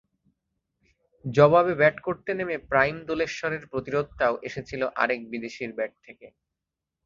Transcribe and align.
জবাবে 1.25 1.73
ব্যাট 1.79 1.95
করতে 2.05 2.31
নেমে 2.37 2.55
প্রাইম 2.69 2.95
দেলোশ্বরের 3.09 3.63
প্রতিরোধটাও 3.71 4.35
এসেছিল 4.47 4.81
আরেক 5.01 5.21
বিদেশির 5.31 5.71
ব্যাট 5.77 5.93
থেকে। 6.05 6.27